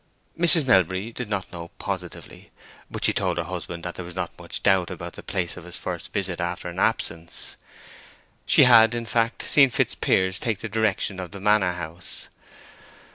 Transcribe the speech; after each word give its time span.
Mrs. 0.35 0.65
Melbury 0.65 1.11
did 1.11 1.29
not 1.29 1.53
know 1.53 1.67
positively; 1.77 2.49
but 2.89 3.05
she 3.05 3.13
told 3.13 3.37
her 3.37 3.43
husband 3.43 3.83
that 3.83 3.93
there 3.93 4.03
was 4.03 4.15
not 4.15 4.31
much 4.39 4.63
doubt 4.63 4.89
about 4.89 5.13
the 5.13 5.21
place 5.21 5.57
of 5.57 5.63
his 5.63 5.77
first 5.77 6.11
visit 6.11 6.39
after 6.39 6.67
an 6.69 6.79
absence. 6.79 7.55
She 8.47 8.63
had, 8.63 8.95
in 8.95 9.05
fact, 9.05 9.43
seen 9.43 9.69
Fitzpiers 9.69 10.39
take 10.39 10.57
the 10.57 10.69
direction 10.69 11.19
of 11.19 11.29
the 11.29 11.39
Manor 11.39 11.73
House. 11.73 12.29